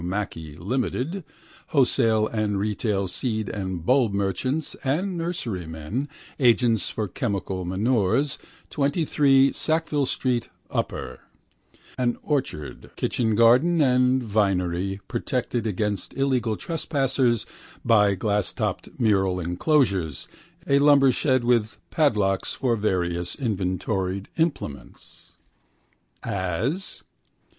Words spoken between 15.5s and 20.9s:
against illegal trespassers by glasstopped mural enclosures, a